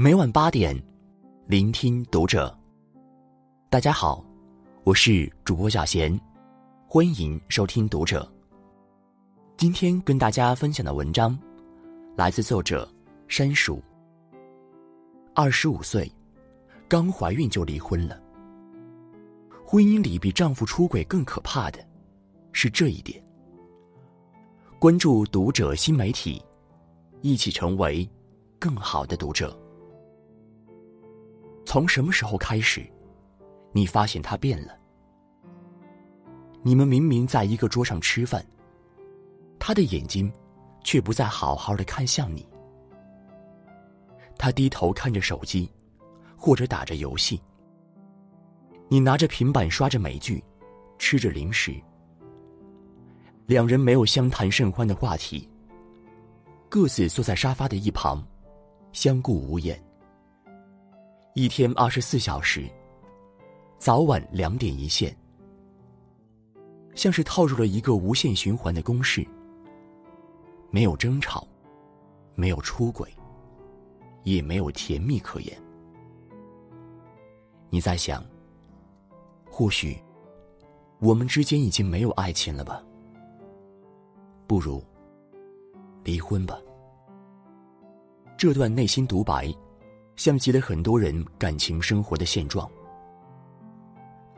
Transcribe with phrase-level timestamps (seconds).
[0.00, 0.80] 每晚八点，
[1.48, 2.56] 聆听读者。
[3.68, 4.24] 大家好，
[4.84, 6.16] 我是主播小贤，
[6.86, 8.32] 欢迎收听读者。
[9.56, 11.36] 今天跟大家分享的文章，
[12.14, 12.88] 来自作者
[13.26, 13.82] 山鼠。
[15.34, 16.08] 二十五岁，
[16.86, 18.22] 刚怀孕就离婚了。
[19.66, 21.84] 婚姻里比丈夫出轨更可怕的，
[22.52, 23.20] 是这一点。
[24.78, 26.40] 关注读者新媒体，
[27.20, 28.08] 一起成为
[28.60, 29.58] 更好的读者。
[31.68, 32.82] 从什么时候开始，
[33.72, 34.74] 你发现他变了？
[36.62, 38.42] 你们明明在一个桌上吃饭，
[39.58, 40.32] 他的眼睛
[40.82, 42.48] 却不再好好的看向你。
[44.38, 45.70] 他低头看着手机，
[46.38, 47.38] 或者打着游戏。
[48.88, 50.42] 你拿着平板刷着美剧，
[50.98, 51.78] 吃着零食。
[53.44, 55.46] 两人没有相谈甚欢的话题，
[56.70, 58.26] 各自坐在沙发的一旁，
[58.94, 59.78] 相顾无言。
[61.38, 62.68] 一天二十四小时，
[63.78, 65.16] 早晚两点一线，
[66.96, 69.24] 像是套入了一个无限循环的公式。
[70.72, 71.46] 没有争吵，
[72.34, 73.08] 没有出轨，
[74.24, 75.56] 也没有甜蜜可言。
[77.70, 78.20] 你在想，
[79.48, 79.96] 或许
[80.98, 82.82] 我们之间已经没有爱情了吧？
[84.48, 84.82] 不如
[86.02, 86.58] 离婚吧。
[88.36, 89.54] 这段内心独白，
[90.18, 92.68] 像极了很多人感情生活的现状。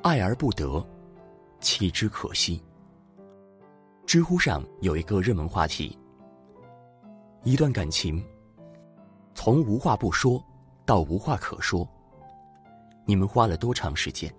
[0.03, 0.87] 爱而不得，
[1.59, 2.63] 弃之可惜。
[4.05, 5.99] 知乎上有一个热门话题：
[7.45, 8.23] 一段感情
[9.35, 10.43] 从无话不说
[10.85, 11.89] 到无话可说，
[13.07, 14.31] 你们花了多长时间？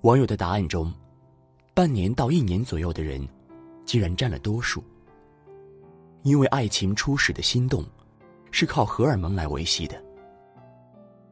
[0.00, 0.90] 网友的答案中，
[1.74, 3.28] 半年到一年左右的人。
[3.84, 4.82] 竟然占了多数。
[6.22, 7.84] 因为爱情初始的心动，
[8.52, 10.00] 是靠荷尔蒙来维系的，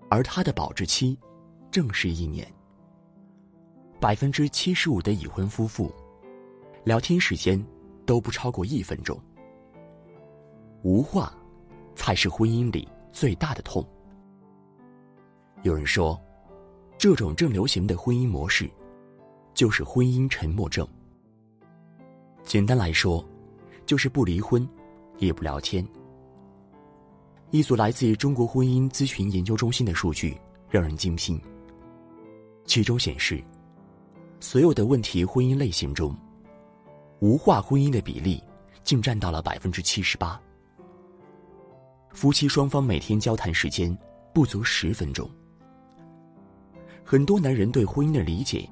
[0.09, 1.17] 而它的保质期，
[1.71, 2.51] 正是一年。
[4.01, 5.93] 百分之七十五的已婚夫妇，
[6.83, 7.63] 聊天时间
[8.07, 9.17] 都不超过一分钟。
[10.83, 11.33] 无话，
[11.95, 13.87] 才是婚姻里最大的痛。
[15.63, 16.19] 有人说，
[16.97, 18.69] 这种正流行的婚姻模式，
[19.53, 20.89] 就是婚姻沉默症。
[22.43, 23.23] 简单来说，
[23.85, 24.67] 就是不离婚，
[25.19, 25.87] 也不聊天。
[27.53, 30.39] 一组来自中国婚姻咨询研究中心的数据
[30.69, 31.41] 让人惊心。
[32.65, 33.43] 其中显示，
[34.39, 36.17] 所有的问题婚姻类型中，
[37.19, 38.41] 无话婚姻的比例
[38.85, 40.41] 竟占到了百分之七十八。
[42.13, 43.97] 夫妻双方每天交谈时间
[44.33, 45.29] 不足十分钟。
[47.05, 48.69] 很多男人对婚姻的理解，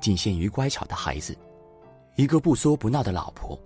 [0.00, 1.34] 仅限于乖巧的孩子。
[2.16, 3.58] 一个不作不闹的老婆，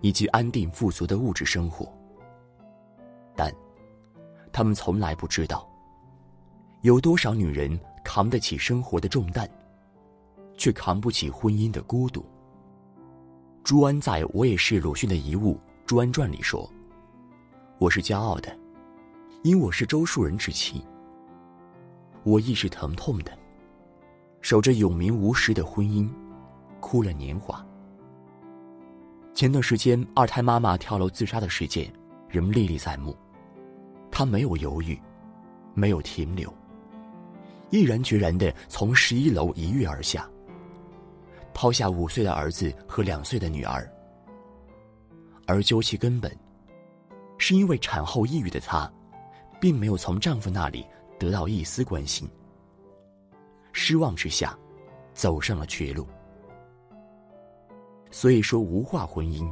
[0.00, 1.86] 以及安定富足的物质生活，
[3.36, 3.54] 但
[4.58, 5.64] 他们从来不知道，
[6.80, 9.48] 有多少女人扛得起生活的重担，
[10.56, 12.26] 却扛不起婚姻的孤独。
[13.62, 15.54] 朱安在我也是鲁迅的遗物
[15.86, 16.68] 《朱安传》里说
[17.78, 18.58] ：“我是骄傲的，
[19.44, 20.84] 因我是周树人之妻。
[22.24, 23.30] 我亦是疼痛的，
[24.40, 26.10] 守着永明无实的婚姻。”
[26.82, 27.64] 哭了年华。
[29.34, 31.88] 前段时间，二胎妈妈跳楼自杀的事件
[32.28, 33.16] 仍历历在目。
[34.18, 35.00] 她没有犹豫，
[35.74, 36.52] 没有停留，
[37.70, 40.28] 毅然决然的从十一楼一跃而下，
[41.54, 43.88] 抛下五岁的儿子和两岁的女儿。
[45.46, 46.36] 而究其根本，
[47.38, 48.92] 是因为产后抑郁的她，
[49.60, 50.84] 并没有从丈夫那里
[51.16, 52.28] 得到一丝关心。
[53.72, 54.58] 失望之下，
[55.14, 56.04] 走上了绝路。
[58.10, 59.48] 所以说，无话婚姻，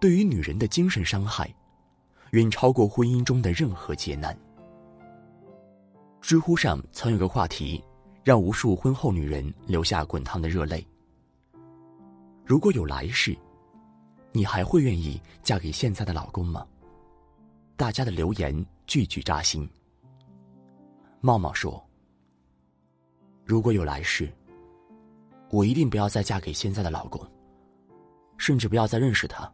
[0.00, 1.54] 对于女人的精神伤害，
[2.30, 4.36] 远超过婚姻中的任何劫难。
[6.20, 7.82] 知乎上曾有个话题，
[8.24, 10.86] 让无数婚后女人流下滚烫的热泪。
[12.44, 13.36] 如果有来世，
[14.32, 16.66] 你还会愿意嫁给现在的老公吗？
[17.76, 19.68] 大家的留言句句扎心。
[21.20, 21.82] 茂茂说
[23.44, 24.32] ：“如果有来世，
[25.50, 27.20] 我一定不要再嫁给现在的老公。”
[28.38, 29.50] 甚至不要再认识他。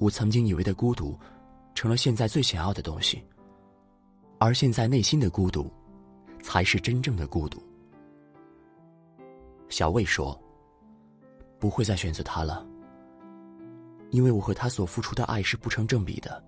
[0.00, 1.14] 我曾经以为的孤独，
[1.74, 3.22] 成了现在最想要的东西。
[4.38, 5.70] 而现在内心的孤独，
[6.42, 7.62] 才是真正的孤独。
[9.68, 10.40] 小魏说
[11.60, 12.66] ：“不会再选择他了，
[14.08, 16.42] 因为我和他所付出的爱是不成正比的。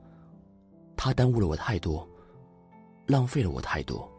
[0.96, 2.08] 他耽误了我太多，
[3.04, 4.10] 浪费了我太多。”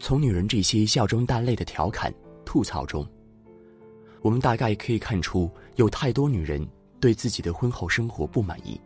[0.00, 2.12] 从女人这些笑中带泪的调侃、
[2.42, 3.06] 吐槽中。
[4.22, 6.66] 我们大概可以看出，有太多女人
[7.02, 8.80] 对自己的婚后生活不满意。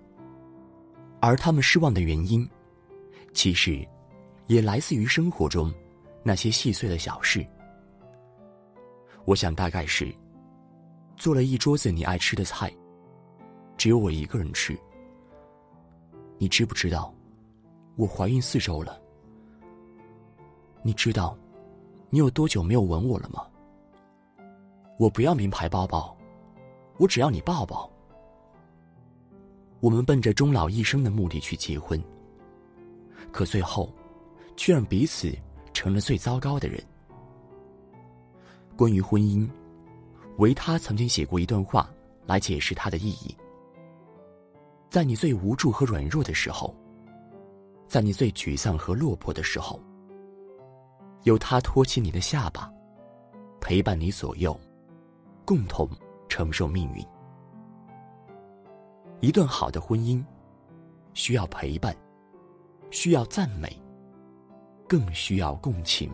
[1.21, 2.49] 而他们失望的原因，
[3.35, 3.87] 其实
[4.47, 5.71] 也来自于生活中
[6.23, 7.47] 那些细碎的小事。
[9.27, 10.11] 我想大概是
[11.15, 12.75] 做了一桌子你爱吃的菜，
[13.77, 14.75] 只有我一个人吃。
[16.39, 17.12] 你知不知道，
[17.97, 18.99] 我怀孕四周了？
[20.83, 21.37] 你知道
[22.09, 23.47] 你有多久没有吻我了吗？
[24.99, 26.17] 我不要名牌包包，
[26.97, 27.91] 我只要你抱抱。
[29.81, 32.02] 我们奔着终老一生的目的去结婚，
[33.31, 33.93] 可最后，
[34.56, 35.32] 却让彼此
[35.73, 36.82] 成了最糟糕的人。
[38.76, 39.49] 关于婚姻，
[40.38, 41.88] 维他曾经写过一段话
[42.26, 43.37] 来解释它的意义。
[44.88, 46.75] 在你最无助和软弱的时候，
[47.87, 49.78] 在你最沮丧和落魄的时候，
[51.25, 52.73] 有他托起你的下巴，
[53.61, 54.58] 陪伴你左右，
[55.44, 55.88] 共同
[56.28, 57.05] 承受命运。
[59.21, 60.23] 一段好的婚姻，
[61.15, 61.97] 需要陪伴，
[62.91, 63.75] 需要赞美，
[64.87, 66.11] 更需要共情。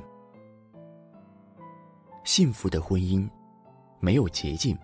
[2.22, 3.28] 幸福的婚姻，
[3.99, 4.78] 没有捷径，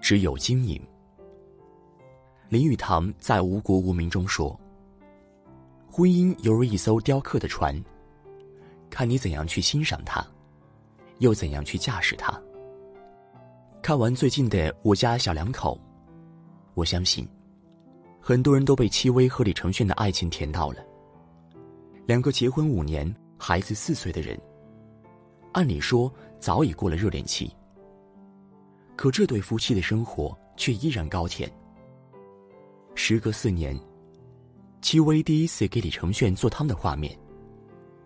[0.00, 0.80] 只有经营。
[2.48, 4.58] 林语堂在《无国无民》中说
[5.92, 7.78] ：“婚姻犹如一艘雕刻的船，
[8.88, 10.26] 看你怎样去欣赏它，
[11.18, 12.40] 又怎样去驾驶它。”
[13.82, 15.78] 看完最近的《我家小两口》，
[16.76, 17.26] 我相信，
[18.20, 20.84] 很多人都被戚薇和李承铉的爱情甜到了。
[22.04, 24.38] 两个结婚五年、孩子四岁的人，
[25.52, 26.12] 按理说。
[26.38, 27.50] 早已过了热恋期，
[28.94, 31.50] 可这对夫妻的生活却依然高甜。
[32.94, 33.76] 时隔四年，
[34.82, 37.18] 戚薇第一次给李承铉做汤的画面，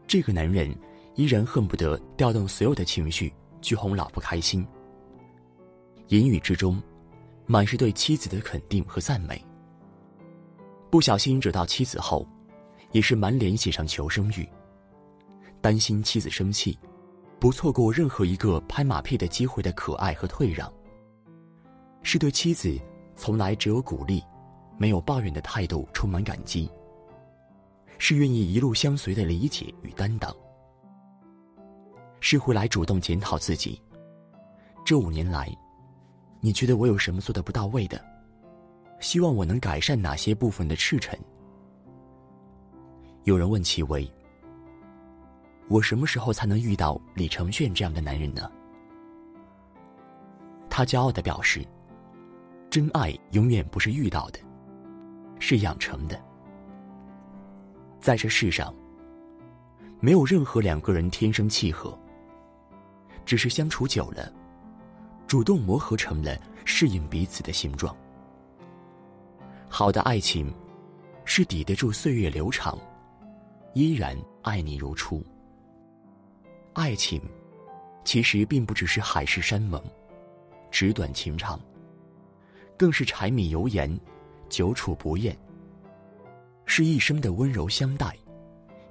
[0.07, 0.73] 这个男人
[1.17, 3.31] 依然恨不得调动所有的情绪
[3.61, 4.65] 去哄老婆开心。
[6.07, 6.81] 言语之中，
[7.51, 9.45] 满是对妻子的肯定和赞美。
[10.89, 12.25] 不小心惹到妻子后，
[12.93, 14.49] 也是满脸写上求生欲，
[15.61, 16.79] 担心妻子生气。
[17.41, 20.73] 不错过任何一个拍马屁的机会的可爱和退让，
[22.05, 22.79] 是对妻子
[23.17, 24.23] 从来只有鼓励，
[24.79, 26.71] 没有抱怨的态度充满感激。
[27.99, 30.33] 是愿意一路相随的理解与担当，
[32.21, 33.83] 是会来主动检讨自己。
[34.85, 35.53] 这五年来，
[36.41, 38.03] 你觉得我有什么做的不到位的？
[38.99, 41.19] 希望我能改善哪些部分的赤诚？
[43.25, 44.11] 有人问戚薇。
[45.69, 48.51] 我什么时候才能遇到李承铉这样的男人呢？
[50.69, 51.65] 他骄傲的表示
[52.69, 54.39] ：“真爱永远不是遇到的，
[55.39, 56.21] 是养成的。
[58.01, 58.75] 在这世上，
[60.01, 61.97] 没有任何两个人天生契合，
[63.25, 64.33] 只是相处久了，
[65.31, 67.97] 主动磨合成了适应彼此的形状。
[69.69, 70.53] 好的爱情，
[71.25, 72.77] 是抵得住岁月流长，
[73.73, 75.25] 依然爱你如初。”
[76.75, 77.23] 爱情，
[78.05, 79.81] 其实并不只是海誓山盟、
[80.69, 81.61] 纸短情长，
[82.77, 84.01] 更是柴米油盐、
[84.49, 85.39] 久处不厌，
[86.67, 88.17] 是一生的温柔相待、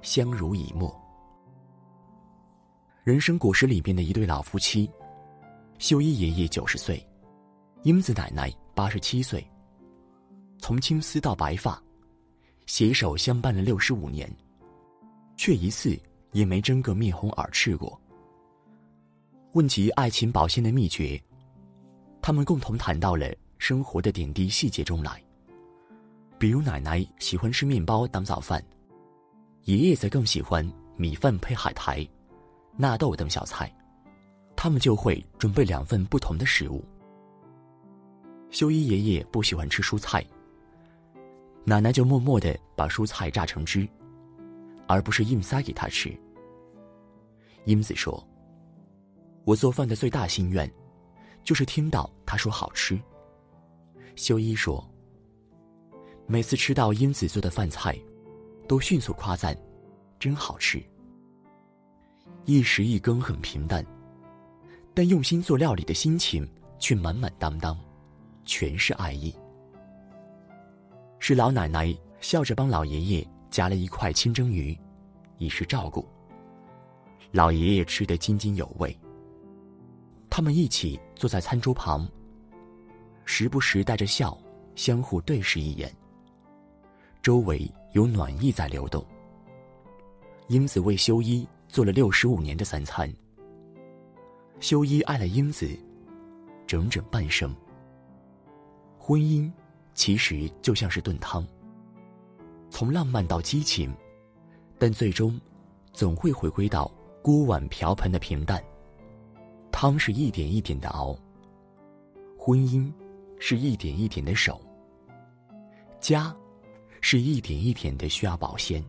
[0.00, 0.90] 相濡以沫。
[3.04, 4.90] 人生果实里面的一对老夫妻，
[5.80, 7.02] 秀一爷爷九十岁，
[7.84, 9.42] 英子奶奶八十七岁，
[10.58, 11.82] 从青丝到白发，
[12.66, 14.30] 携手相伴了六十五年，
[15.36, 15.98] 却一次。
[16.32, 18.00] 也没争个面红耳赤过。
[19.54, 21.20] 问及爱情保鲜的秘诀，
[22.22, 25.20] 他们共同谈到了生活的点滴细节中来。
[26.38, 28.64] 比如奶奶喜欢吃面包当早饭，
[29.64, 30.64] 爷爷则更喜欢
[30.96, 32.08] 米饭配海苔、
[32.76, 33.74] 纳豆等小菜，
[34.62, 36.84] 他们就会准备两份不同的食物。
[38.50, 40.22] 修一爷爷不喜欢吃蔬菜，
[41.64, 43.88] 奶奶就默默的把蔬菜榨成汁。
[44.86, 46.14] 而不是硬塞给他吃。
[47.64, 48.22] 英子说
[49.46, 50.70] ：“我做饭的最大心愿，
[51.42, 53.00] 就是听到他说好吃。”
[54.14, 54.86] 修一说
[56.26, 57.98] ：“每次吃到英子做的饭菜，
[58.68, 59.56] 都迅速夸赞，
[60.18, 60.82] 真好吃。
[62.44, 63.86] 一时一羹很平淡，
[64.94, 67.78] 但用心做料理的心情却满满当当，
[68.44, 69.34] 全是爱意。
[71.18, 74.78] 是老奶奶笑着帮老爷爷。”夹了一块清蒸鱼，
[75.38, 76.06] 以示照顾。
[77.32, 78.96] 老爷爷吃得津津有味。
[80.30, 82.08] 他们一起坐在餐桌旁，
[83.24, 84.38] 时不时带着笑，
[84.76, 85.92] 相互对视一眼。
[87.20, 89.04] 周围有暖意在流动。
[90.46, 93.12] 英子为修一做了六十五年的三餐。
[94.60, 95.66] 修一爱了英子，
[96.66, 97.54] 整整半生。
[98.98, 99.50] 婚姻，
[99.94, 101.44] 其实就像是炖汤。
[102.68, 103.92] 从浪漫到激情，
[104.78, 105.40] 但最终
[105.94, 108.62] 总会回归到锅碗瓢盆的平淡。
[109.72, 111.16] 汤是一点一点的熬，
[112.38, 112.92] 婚姻
[113.38, 114.60] 是一点一点的守，
[116.00, 116.36] 家
[117.00, 118.84] 是一点一点的需要保鲜。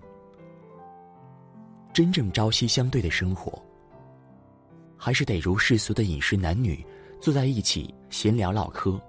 [1.94, 3.62] 真正朝夕相对的生活，
[5.04, 6.86] 还是得如世俗的饮食，男女
[7.20, 9.02] 坐在一起闲聊唠嗑，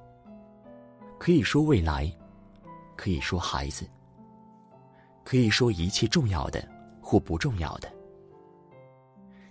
[1.19, 2.11] 可以说未来，
[2.97, 3.87] 可以说孩子，
[5.23, 6.67] 可以说一切重要的
[7.03, 7.93] 或不重要的，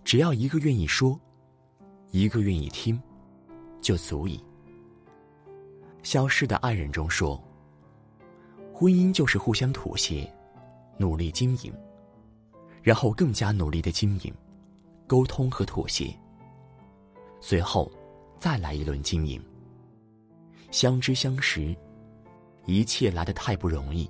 [0.03, 1.19] 只要一个愿意说，
[2.09, 2.99] 一个愿意听，
[3.79, 4.43] 就足以。
[6.01, 7.39] 消失的爱人中说，
[8.73, 10.27] 婚姻就是互相妥协，
[10.97, 11.71] 努力经营。
[12.81, 14.33] 然后更加努力的经营、
[15.05, 16.11] 沟通和妥协，
[17.41, 17.91] 随后
[18.37, 19.43] 再来一轮经营。
[20.69, 21.75] 相知相识，
[22.65, 24.09] 一切来得太不容易。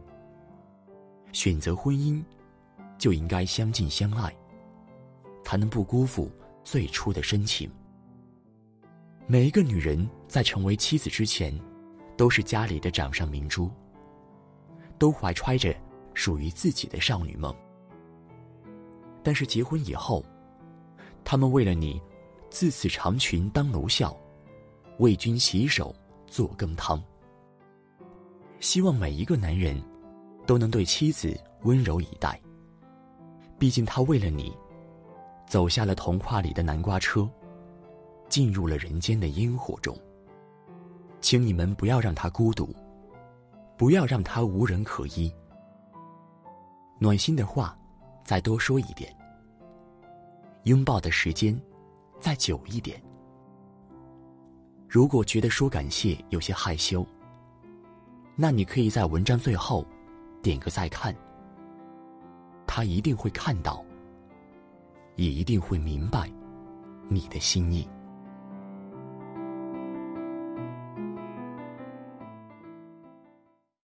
[1.32, 2.24] 选择婚姻，
[3.00, 4.36] 就应该相敬相爱，
[5.44, 6.30] 才能不辜负
[6.64, 7.72] 最初的深情。
[9.26, 11.58] 每一个女人在成为妻子之前，
[12.18, 13.72] 都是家里的掌上明珠，
[15.00, 15.74] 都怀揣着
[16.14, 17.56] 属于自己的少女梦。
[19.24, 20.24] 但是结婚以后，
[21.24, 22.02] 他们为了你，
[22.52, 24.16] 自此长裙当奴笑，
[25.00, 25.96] 为君洗手
[26.28, 27.02] 做羹汤。
[28.60, 29.82] 希望每一个男人，
[30.46, 32.40] 都能对妻子温柔以待。
[33.58, 34.56] 毕竟他为了你，
[35.48, 37.28] 走下了童话里的南瓜车，
[38.30, 39.98] 进入了人间的烟火中。
[41.22, 42.76] 请你们不要让他孤独，
[43.78, 45.34] 不要让他无人可依。
[47.00, 47.76] 暖心的话。
[48.24, 49.14] 再多说一点，
[50.64, 51.60] 拥抱的时间
[52.22, 53.02] 再久一点。
[54.88, 57.06] 如果觉得说感谢有些害羞，
[58.36, 59.86] 那你可以在文章最后
[60.42, 61.16] 点个再看，
[62.68, 63.84] 他一定会看到，
[65.16, 66.32] 也一定会明白
[67.10, 67.88] 你的心意。